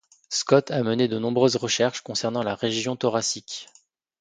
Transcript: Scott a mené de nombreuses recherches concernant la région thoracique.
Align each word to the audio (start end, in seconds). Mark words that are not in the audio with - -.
Scott 0.29 0.69
a 0.71 0.81
mené 0.81 1.07
de 1.07 1.19
nombreuses 1.19 1.57
recherches 1.57 2.01
concernant 2.01 2.41
la 2.41 2.55
région 2.55 2.95
thoracique. 2.95 3.67